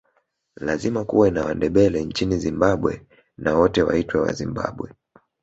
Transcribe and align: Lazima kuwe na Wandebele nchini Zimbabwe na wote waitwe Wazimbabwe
Lazima 0.57 1.05
kuwe 1.05 1.31
na 1.31 1.45
Wandebele 1.45 2.03
nchini 2.05 2.37
Zimbabwe 2.37 3.05
na 3.37 3.55
wote 3.55 3.83
waitwe 3.83 4.19
Wazimbabwe 4.21 4.93